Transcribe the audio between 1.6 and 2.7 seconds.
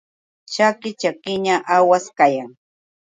awas kayan.